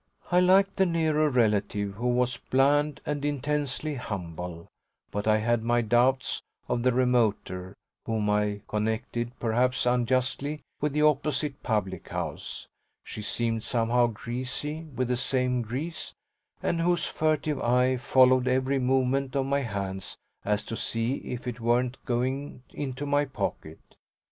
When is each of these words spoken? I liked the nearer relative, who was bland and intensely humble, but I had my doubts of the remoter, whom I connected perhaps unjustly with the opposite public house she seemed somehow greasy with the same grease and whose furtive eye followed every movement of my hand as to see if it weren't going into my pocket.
I 0.31 0.39
liked 0.39 0.77
the 0.77 0.87
nearer 0.87 1.29
relative, 1.29 1.93
who 1.93 2.07
was 2.07 2.35
bland 2.37 3.01
and 3.05 3.23
intensely 3.23 3.93
humble, 3.93 4.67
but 5.11 5.27
I 5.27 5.37
had 5.37 5.61
my 5.61 5.81
doubts 5.81 6.41
of 6.67 6.81
the 6.81 6.91
remoter, 6.91 7.75
whom 8.07 8.27
I 8.27 8.61
connected 8.67 9.37
perhaps 9.39 9.85
unjustly 9.85 10.61
with 10.79 10.93
the 10.93 11.03
opposite 11.03 11.61
public 11.61 12.09
house 12.09 12.65
she 13.03 13.21
seemed 13.21 13.61
somehow 13.61 14.07
greasy 14.07 14.85
with 14.85 15.07
the 15.07 15.17
same 15.17 15.61
grease 15.61 16.15
and 16.63 16.81
whose 16.81 17.05
furtive 17.05 17.61
eye 17.61 17.97
followed 17.97 18.47
every 18.47 18.79
movement 18.79 19.35
of 19.35 19.45
my 19.45 19.59
hand 19.61 20.15
as 20.43 20.63
to 20.63 20.75
see 20.75 21.17
if 21.17 21.45
it 21.45 21.59
weren't 21.59 22.03
going 22.05 22.63
into 22.73 23.05
my 23.05 23.23
pocket. 23.25 23.97